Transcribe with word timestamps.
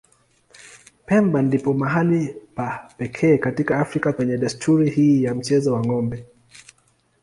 Pemba 1.05 1.39
ndipo 1.47 1.73
mahali 1.73 2.35
pa 2.55 2.67
pekee 2.97 3.37
katika 3.37 3.79
Afrika 3.79 4.13
penye 4.13 4.37
desturi 4.37 4.89
hii 4.89 5.23
ya 5.23 5.35
mchezo 5.35 5.73
wa 5.73 5.83
ng'ombe. 5.85 6.25